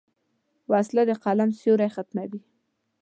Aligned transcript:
وسله 0.71 1.03
د 1.09 1.11
قلم 1.23 1.49
سیوری 1.59 1.89
ختموي 1.95 2.41